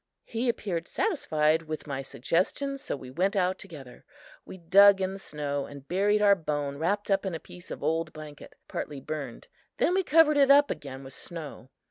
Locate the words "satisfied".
0.87-1.61